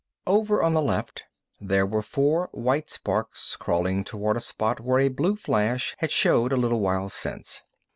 Over 0.25 0.63
at 0.63 0.73
the 0.73 0.81
left, 0.81 1.25
there 1.59 1.85
were 1.85 2.01
four 2.01 2.49
white 2.53 2.89
sparks 2.89 3.55
crawling 3.55 4.03
toward 4.03 4.35
a 4.35 4.39
spot 4.41 4.79
where 4.79 4.97
a 4.99 5.09
blue 5.09 5.35
flash 5.35 5.93
had 5.99 6.09
showed 6.09 6.51
a 6.51 6.57
little 6.57 6.79
while 6.79 7.07
since. 7.07 7.63